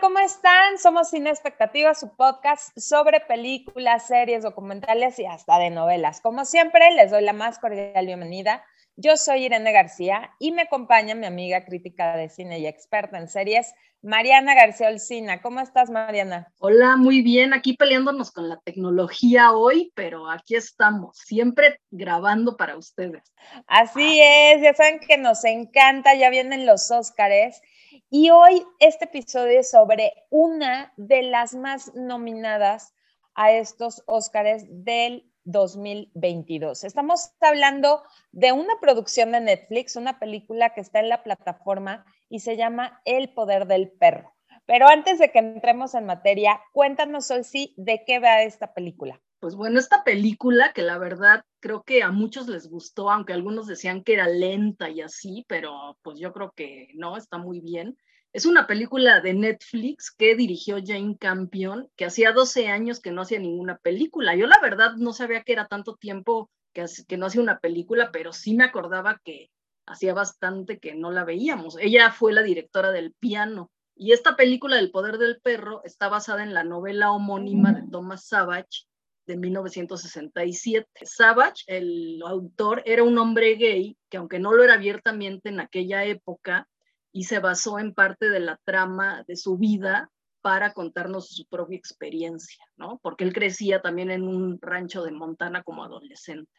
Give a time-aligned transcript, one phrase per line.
[0.00, 0.78] ¿Cómo están?
[0.78, 6.20] Somos Cine Expectativa, su podcast sobre películas, series, documentales y hasta de novelas.
[6.20, 8.64] Como siempre, les doy la más cordial bienvenida.
[8.98, 13.28] Yo soy Irene García y me acompaña mi amiga crítica de cine y experta en
[13.28, 15.42] series, Mariana García Olcina.
[15.42, 16.50] ¿Cómo estás, Mariana?
[16.60, 17.52] Hola, muy bien.
[17.52, 23.34] Aquí peleándonos con la tecnología hoy, pero aquí estamos, siempre grabando para ustedes.
[23.66, 27.60] Así es, ya saben que nos encanta, ya vienen los Óscares
[28.08, 32.94] y hoy este episodio es sobre una de las más nominadas
[33.34, 36.84] a estos Óscares del 2022.
[36.84, 42.40] Estamos hablando de una producción de Netflix, una película que está en la plataforma y
[42.40, 44.34] se llama El Poder del Perro.
[44.66, 49.20] Pero antes de que entremos en materia, cuéntanos, sí de qué va esta película.
[49.38, 53.66] Pues bueno, esta película que la verdad creo que a muchos les gustó, aunque algunos
[53.66, 57.96] decían que era lenta y así, pero pues yo creo que no, está muy bien.
[58.36, 63.22] Es una película de Netflix que dirigió Jane Campion, que hacía 12 años que no
[63.22, 64.36] hacía ninguna película.
[64.36, 68.10] Yo la verdad no sabía que era tanto tiempo que, que no hacía una película,
[68.12, 69.50] pero sí me acordaba que
[69.86, 71.78] hacía bastante que no la veíamos.
[71.80, 73.70] Ella fue la directora del piano.
[73.94, 78.26] Y esta película del poder del perro está basada en la novela homónima de Thomas
[78.26, 78.84] Savage,
[79.26, 80.86] de 1967.
[81.06, 86.04] Savage, el autor, era un hombre gay que aunque no lo era abiertamente en aquella
[86.04, 86.68] época,
[87.16, 90.10] y se basó en parte de la trama de su vida
[90.42, 93.00] para contarnos su propia experiencia, ¿no?
[93.02, 96.52] Porque él crecía también en un rancho de Montana como adolescente.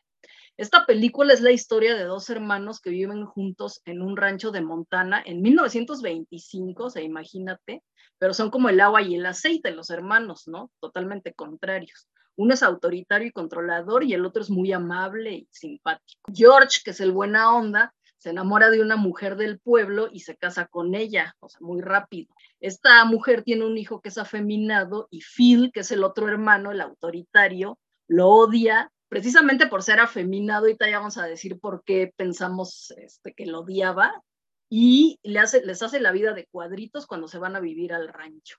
[0.58, 4.61] Esta película es la historia de dos hermanos que viven juntos en un rancho de
[4.61, 7.83] Montana en 1925, o sea, imagínate,
[8.17, 10.71] pero son como el agua y el aceite, los hermanos, ¿no?
[10.80, 12.09] Totalmente contrarios.
[12.36, 16.31] Uno es autoritario y controlador y el otro es muy amable y simpático.
[16.33, 20.35] George, que es el buena onda, se enamora de una mujer del pueblo y se
[20.35, 22.33] casa con ella, o sea, muy rápido.
[22.59, 26.71] Esta mujer tiene un hijo que es afeminado y Phil, que es el otro hermano,
[26.71, 27.77] el autoritario,
[28.08, 33.33] lo odia precisamente por ser afeminado y te vamos a decir por qué pensamos este,
[33.33, 34.21] que lo odiaba
[34.69, 38.09] y le hace, les hace la vida de cuadritos cuando se van a vivir al
[38.09, 38.58] rancho.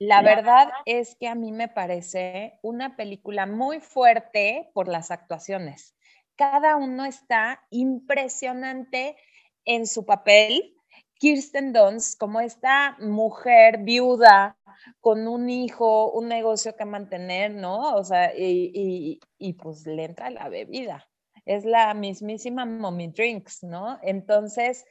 [0.00, 5.96] La verdad es que a mí me parece una película muy fuerte por las actuaciones.
[6.38, 9.16] Cada uno está impresionante
[9.64, 10.74] en su papel.
[11.14, 14.56] Kirsten Dunst, como esta mujer viuda
[15.00, 17.94] con un hijo, un negocio que mantener, ¿no?
[17.96, 21.08] O sea, y, y pues le entra la bebida.
[21.44, 23.98] Es la mismísima Mommy Drinks, ¿no?
[24.02, 24.84] Entonces,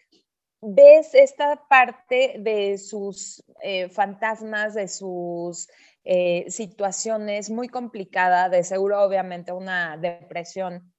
[0.61, 5.69] ves esta parte de sus eh, fantasmas, de sus
[6.03, 10.93] eh, situaciones muy complicada, de seguro obviamente una depresión,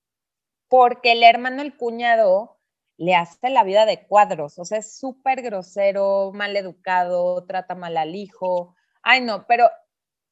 [0.68, 2.58] porque el hermano, el cuñado,
[2.98, 7.96] le hace la vida de cuadros, o sea, es súper grosero, mal educado, trata mal
[7.96, 8.74] al hijo.
[9.02, 9.70] Ay, no, pero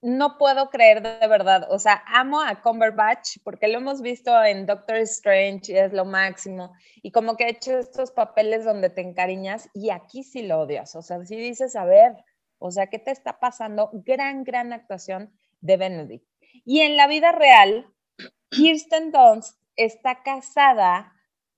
[0.02, 4.66] no puedo creer de verdad, o sea, amo a Cumberbatch porque lo hemos visto en
[4.66, 9.00] Doctor Strange y es lo máximo, y como que ha hecho estos papeles donde te
[9.00, 12.12] encariñas y aquí sí lo odias, o sea, si dices, a ver,
[12.58, 13.90] o sea, ¿qué te está pasando?
[13.92, 16.26] Gran, gran actuación de Benedict.
[16.64, 17.92] Y en la vida real,
[18.50, 21.12] Kirsten Dunst está casada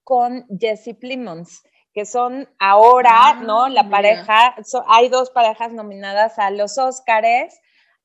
[0.05, 1.63] con Jesse Plimons,
[1.93, 3.65] que son ahora, ¿no?
[3.65, 4.57] Ah, la pareja,
[4.87, 7.61] hay dos parejas nominadas a los Óscares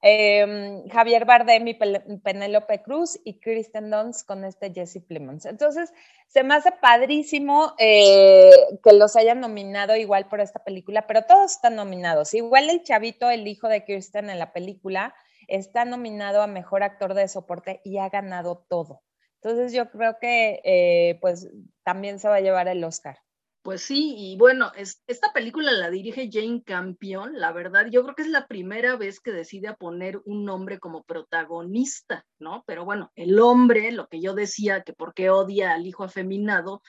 [0.06, 5.46] Em, Javier Bardem y Penélope Cruz y Kristen Dunst con este Jesse Plemons.
[5.46, 5.94] Entonces,
[6.28, 8.52] se me hace padrísimo eh,
[8.84, 12.34] que los hayan nominado igual por esta película, pero todos están nominados.
[12.34, 15.16] Igual el chavito, el hijo de Kristen en la película,
[15.48, 19.04] está nominado a Mejor Actor de Soporte y ha ganado todo.
[19.44, 21.50] Entonces, yo creo que eh, pues
[21.84, 23.18] también se va a llevar el Oscar.
[23.62, 28.24] Pues sí, y bueno, esta película la dirige Jane Campion, la verdad, yo creo que
[28.24, 32.64] es la primera vez que decide poner un hombre como protagonista, ¿no?
[32.68, 36.82] Pero bueno, el hombre, lo que yo decía, que por qué odia al hijo afeminado,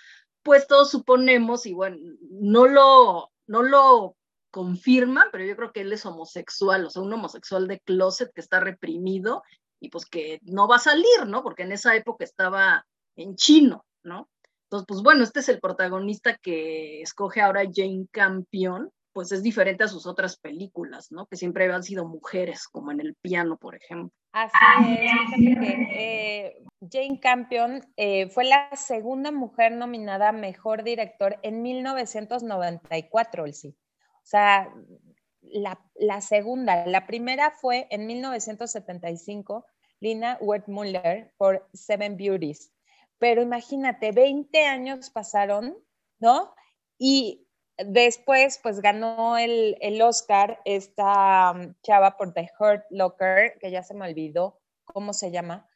[0.42, 4.16] pues todos suponemos, y bueno, no lo, no lo
[4.50, 8.40] confirman, pero yo creo que él es homosexual, o sea, un homosexual de closet que
[8.40, 9.44] está reprimido
[9.84, 11.42] y pues que no va a salir, ¿no?
[11.42, 12.86] Porque en esa época estaba
[13.16, 14.28] en chino, ¿no?
[14.64, 19.84] Entonces, pues bueno, este es el protagonista que escoge ahora Jane Campion, pues es diferente
[19.84, 21.26] a sus otras películas, ¿no?
[21.26, 24.10] Que siempre han sido mujeres, como en el piano, por ejemplo.
[24.32, 25.12] Así es,
[25.92, 33.76] eh, Jane Campion eh, fue la segunda mujer nominada a Mejor Director en 1994, sí.
[33.98, 34.75] O sea,
[35.42, 39.66] la, la segunda, la primera fue en 1975
[40.04, 42.70] Lina Wertmuller por Seven Beauties.
[43.18, 45.76] Pero imagínate, 20 años pasaron,
[46.18, 46.54] ¿no?
[46.98, 47.48] Y
[47.78, 53.82] después, pues ganó el, el Oscar esta um, chava por The Hurt Locker, que ya
[53.82, 55.66] se me olvidó cómo se llama,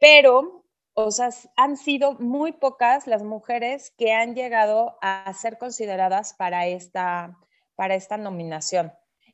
[0.00, 0.64] pero,
[0.94, 6.66] o sea, han sido muy pocas las mujeres que han llegado a ser consideradas para
[6.66, 7.38] esta,
[7.76, 8.92] para esta nominación.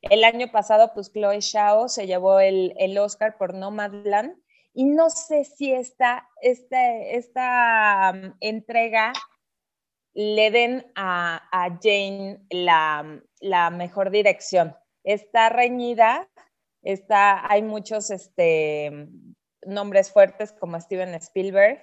[0.09, 4.35] El año pasado, pues Chloe Shao se llevó el, el Oscar por Nomadland
[4.75, 9.13] y no sé si esta, esta, um, entrega
[10.13, 11.49] le den a,
[11.81, 14.75] Jane la, la, mejor dirección.
[15.03, 16.29] Está reñida,
[16.83, 19.07] está, hay muchos este,
[19.65, 21.81] nombres fuertes como Steven Spielberg.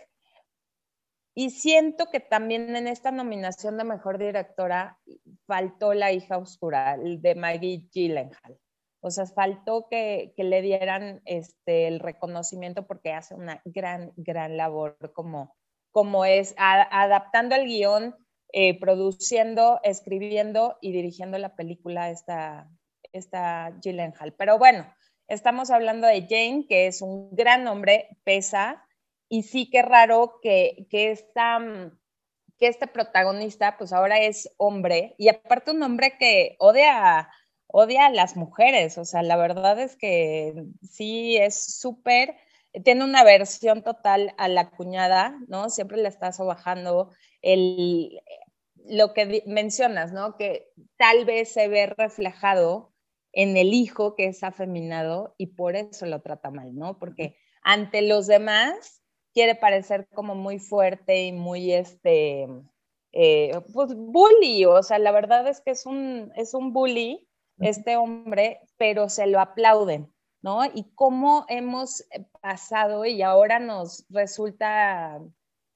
[1.34, 4.98] Y siento que también en esta nominación de mejor directora
[5.46, 8.58] faltó La hija oscura, de Maggie Gyllenhaal.
[9.00, 14.96] O sea, faltó que, le dieran este, el reconocimiento porque hace una gran, gran labor
[15.14, 15.56] como,
[15.90, 18.14] como es adaptando el guion,
[18.52, 22.70] eh, produciendo, escribiendo y dirigiendo la película esta,
[23.12, 24.34] esta Gyllenhaal.
[24.34, 24.86] Pero bueno,
[25.26, 28.84] estamos hablando de Jane, que es un gran hombre, pesa,
[29.32, 31.58] y sí que raro que, que, esta,
[32.58, 37.30] que este protagonista, pues ahora es hombre, y aparte un hombre que odia
[37.66, 42.36] odia a las mujeres, o sea, la verdad es que sí es súper,
[42.84, 45.70] tiene una versión total a la cuñada, ¿no?
[45.70, 48.20] Siempre le estás bajando el,
[48.84, 50.36] lo que mencionas, ¿no?
[50.36, 52.92] Que tal vez se ve reflejado
[53.32, 56.98] en el hijo que es afeminado y por eso lo trata mal, ¿no?
[56.98, 59.01] Porque ante los demás
[59.32, 62.48] quiere parecer como muy fuerte y muy, este,
[63.12, 67.96] eh, pues bully, o sea, la verdad es que es un, es un bully este
[67.96, 70.12] hombre, pero se lo aplauden,
[70.42, 70.64] ¿no?
[70.64, 72.04] Y cómo hemos
[72.40, 75.20] pasado y ahora nos resulta,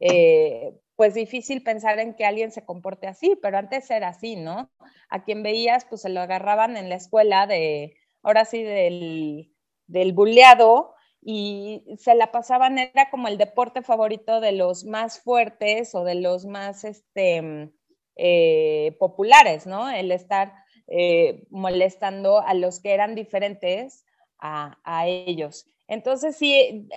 [0.01, 4.71] eh, pues difícil pensar en que alguien se comporte así, pero antes era así, ¿no?
[5.09, 9.55] A quien veías, pues se lo agarraban en la escuela de, ahora sí, del,
[9.87, 10.96] del buleado
[11.29, 16.15] y se la pasaban, era como el deporte favorito de los más fuertes o de
[16.15, 17.73] los más, este,
[18.15, 19.91] eh, populares, ¿no?
[19.91, 20.55] El estar
[20.87, 24.07] eh, molestando a los que eran diferentes
[24.39, 24.77] a,
[25.09, 25.69] ellos.
[25.89, 26.89] Entonces, sí,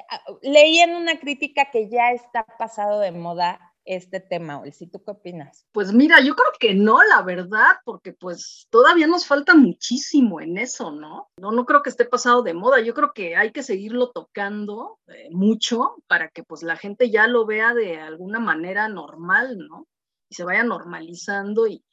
[0.44, 5.09] leí en una crítica que ya está pasado de moda este tema, ¿Si ¿Tú qué
[5.09, 5.65] opinas?
[5.71, 10.59] Pues mira, yo creo que no, la verdad, porque pues todavía nos falta muchísimo en
[10.59, 11.31] eso, ¿no?
[11.38, 12.81] No, no creo que esté pasado de moda.
[12.81, 17.25] Yo creo que hay que seguirlo tocando eh, mucho para que pues la gente ya
[17.25, 19.88] lo vea de alguna manera normal, ¿no?
[20.30, 21.83] Y se vaya normalizando y,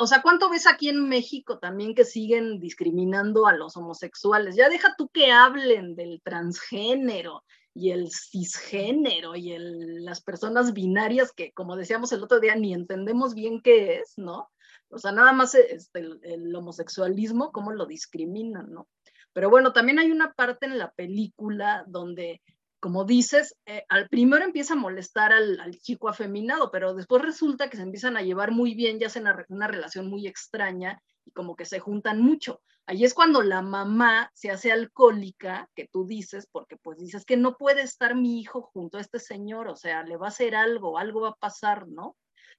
[0.00, 4.56] o sea, ¿cuánto ves aquí en México también que siguen discriminando a los homosexuales?
[4.56, 11.52] Ya deja tú que hablen del transgénero y el cisgénero y las personas binarias que,
[11.52, 14.50] como decíamos el otro día, ni entendemos bien qué es, ¿no?
[14.88, 18.88] O sea, nada más este, el, el homosexualismo, cómo lo discriminan, ¿no?
[19.32, 22.40] Pero bueno, también hay una parte en la película donde
[22.84, 27.78] como dices, eh, al primero empieza a molestar al, chico afeminado, pero después resulta que
[27.78, 31.56] se empiezan a llevar muy bien, ya hacen una, una, relación muy extraña y como
[31.56, 32.62] que se juntan mucho.
[32.86, 37.36] Ahí es cuando la mamá se hace alcohólica, que tú dices, porque pues dices que
[37.36, 40.54] no puede estar mi hijo junto a este señor, o sea, le va a hacer
[40.54, 42.16] algo, algo va a pasar, ¿no?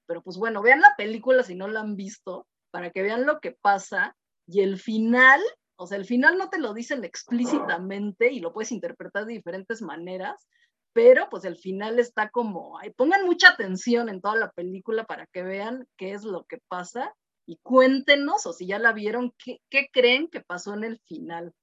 [0.08, 3.40] Pero pues bueno, vean la película si no la han visto, para que vean lo
[3.40, 4.16] que pasa
[4.48, 5.42] y el final
[5.78, 9.82] o sea, el final no te lo dicen explícitamente y lo puedes interpretar de diferentes
[9.82, 10.48] maneras,
[10.94, 15.28] pero pues el final está como, ay, pongan mucha atención en toda la película para
[15.28, 17.14] que vean qué es lo que pasa
[17.46, 21.54] y cuéntenos, o si ya la vieron, qué, qué creen que pasó en el final.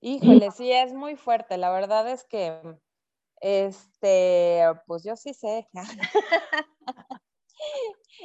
[0.00, 1.56] Híjole, sí, es muy fuerte.
[1.58, 2.60] La verdad es que,
[3.40, 5.68] este, pues yo sí sé.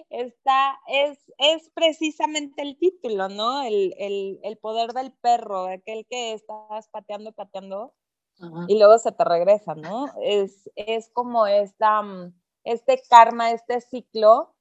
[0.10, 3.64] está, es, es precisamente el título, ¿no?
[3.64, 7.94] El, poder del perro, aquel que estás pateando, pateando,
[8.68, 10.08] y luego se te regresa, ¿no?
[10.22, 12.02] Es, es como esta,
[12.64, 14.53] este karma, este ciclo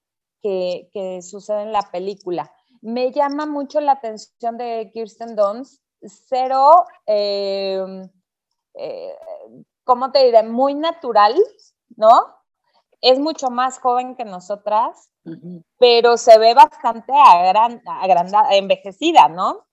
[0.42, 2.50] que, sucede en la película.
[2.80, 8.08] Me llama mucho la atención de Kirsten Dunst, cero, em,
[8.74, 9.14] eh,
[9.84, 10.42] ¿cómo te diré?
[10.42, 11.34] Muy natural,
[11.96, 12.42] ¿no?
[13.02, 15.10] es mucho más joven que nosotras,
[15.78, 19.66] pero se ve bastante agrandada, envejecida, ¿no?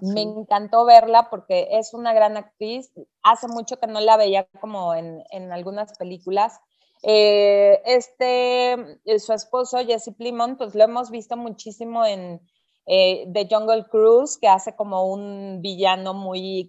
[0.00, 2.92] Me encantó verla porque es una gran actriz.
[3.22, 6.60] Hace mucho que no la veía como en, algunas películas.
[7.02, 8.72] Eh, este,
[9.04, 12.40] eh, su esposo, Jesse Plimon, pues lo hemos visto muchísimo en
[12.86, 16.68] eh, The Jungle Cruise, que hace como un villano muy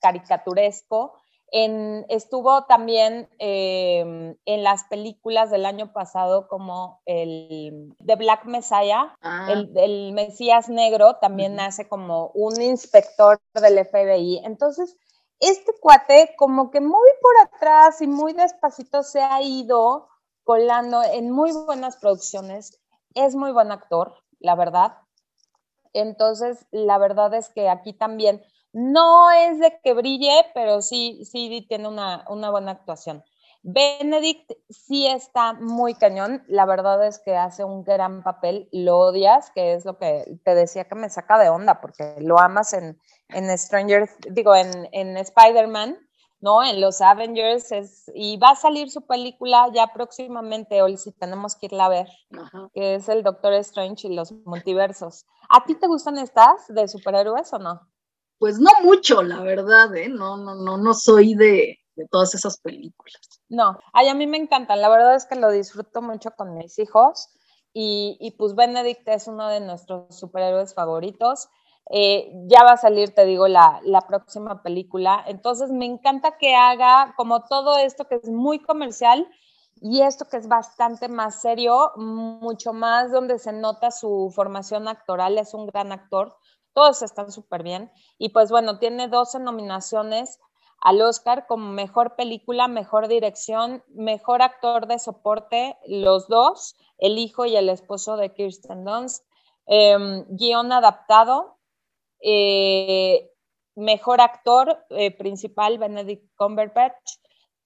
[0.00, 1.14] caricaturesco.
[1.50, 9.48] estuvo también em, en las películas del año pasado como el The Black Messiah, ah.
[9.50, 14.42] el, Mesías Negro, también hace como un inspector del FBI.
[14.44, 14.94] Entonces,
[15.40, 20.08] este cuate como que muy por atrás y muy despacito se ha ido
[20.44, 22.80] colando en muy buenas producciones.
[23.14, 24.96] Es muy buen actor, la verdad.
[25.92, 28.42] Entonces, la verdad es que aquí también
[28.72, 33.24] no es de que brille, pero sí, sí tiene una, buena actuación.
[33.70, 39.50] Benedict sí está muy cañón, la verdad es que hace un gran papel, lo odias,
[39.50, 42.98] que es lo que te decía que me saca de onda, porque lo amas en,
[43.28, 45.98] en Stranger, digo, en, en Spider-Man,
[46.40, 46.64] ¿no?
[46.64, 51.54] En los Avengers, es, y va a salir su película ya próximamente, hoy si tenemos
[51.54, 52.08] que irla a ver,
[52.72, 55.26] que es el Doctor Strange y los multiversos.
[55.50, 57.82] ¿A ti te gustan estas de superhéroes o no?
[58.38, 60.08] Pues no mucho, la verdad, ¿eh?
[60.08, 63.20] No, no, no, no soy de, todas esas películas.
[63.48, 66.78] No, ay, a mí me encantan, la verdad es que lo disfruto mucho con mis
[66.78, 67.28] hijos
[67.72, 71.48] y, y pues Benedict es uno de nuestros superhéroes favoritos.
[71.90, 75.24] Eh, ya va a salir, te digo, la, la, próxima película.
[75.26, 79.26] Entonces me encanta que haga como todo esto que es muy comercial
[79.80, 85.38] y esto que es bastante más serio, mucho más donde se nota su formación actoral,
[85.38, 86.36] es un gran actor
[86.78, 87.90] todos están súper bien.
[88.18, 90.38] Y pues bueno, tiene 12 nominaciones
[90.80, 97.46] al Oscar como mejor película, mejor dirección, mejor actor de soporte, los dos, el hijo
[97.46, 99.24] y el esposo de Kirsten Dunst,
[99.66, 101.58] em, guion adaptado,
[102.20, 103.30] eh,
[103.74, 107.18] mejor actor eh, principal, Benedict Cumberbatch,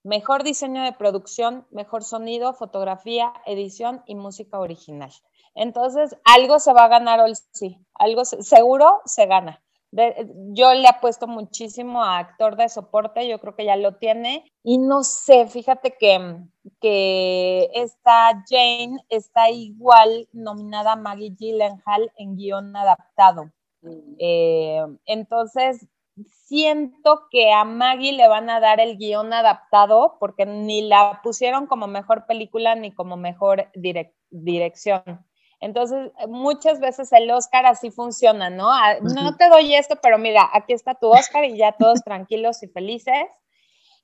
[0.03, 5.13] mejor diseño de producción, mejor sonido, fotografía, edición y música original.
[5.55, 9.63] Entonces, algo se va a ganar hoy sí, algo seguro se gana.
[9.93, 14.51] Yo le apuesto muchísimo a actor de soporte, yo creo que ya lo tiene.
[14.63, 16.39] Y no sé, fíjate que,
[16.81, 23.53] que esta Jane está igual nominada a Maggie Gyllenhaal en guion adaptado.
[23.83, 24.15] Mm.
[24.19, 25.87] Eh, entonces,
[26.47, 31.67] siento que a Maggie le van a dar el guion adaptado porque ni la pusieron
[31.67, 33.71] como mejor película ni como mejor
[34.31, 35.27] dirección.
[35.63, 38.69] Entonces, muchas veces el Oscar así funciona, ¿no?
[39.01, 42.67] No te doy esto, pero mira, aquí está tu Oscar y ya todos tranquilos y
[42.67, 43.29] felices.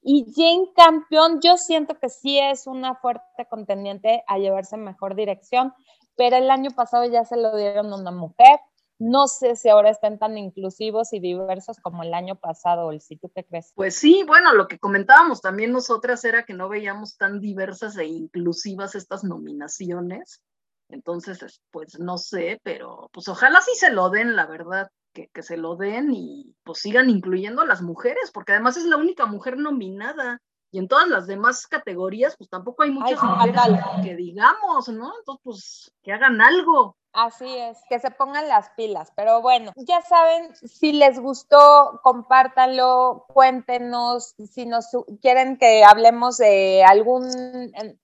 [0.01, 5.75] Y Jane Campion, yo siento que sí es una fuerte contendiente a llevarse mejor dirección,
[6.17, 8.61] pero el año pasado ya se lo dieron a una mujer.
[9.01, 13.33] No sé si ahora estén tan inclusivos y diversos como el año pasado, si tú
[13.35, 13.73] qué crees.
[13.75, 18.05] Pues sí, bueno, lo que comentábamos también nosotras era que no veíamos tan diversas e
[18.05, 20.41] inclusivas estas nominaciones.
[20.89, 25.57] Entonces, pues no sé, pero pues ojalá sí se lo den, la verdad, que, se
[25.57, 29.59] lo den y pues sigan incluyendo a las mujeres, porque además es la única mujer
[29.59, 30.41] nominada.
[30.71, 33.61] Y en todas las demás categorías, pues tampoco hay muchas mujeres
[34.05, 35.13] que digamos, ¿no?
[35.19, 36.97] Entonces, pues que hagan algo.
[37.21, 39.13] Así es, que se pongan las pilas.
[39.17, 44.37] Pero bueno, ya saben, si les gustó, compártanlo, cuéntenos.
[44.53, 44.87] Si nos
[45.21, 47.29] quieren que hablemos de algún,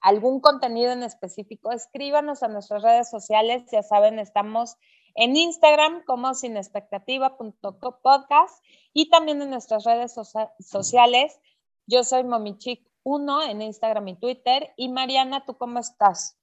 [0.00, 3.62] algún contenido en específico, escríbanos a nuestras redes sociales.
[3.70, 4.78] Ya saben, estamos
[5.14, 10.12] en Instagram como sinexpectativa.podcast y también en nuestras redes
[10.58, 11.38] sociales.
[11.86, 14.72] Yo soy Momichic1 en Instagram y Twitter.
[14.76, 16.36] Y Mariana, ¿tú cómo estás?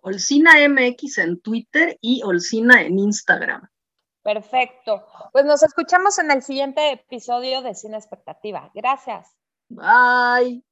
[0.00, 3.68] Olcina MX en Twitter y Olcina en Instagram.
[4.22, 5.06] Perfecto.
[5.32, 8.70] Pues nos escuchamos en el siguiente episodio de Cine Expectativa.
[8.74, 9.34] Gracias.
[9.68, 10.62] Bye.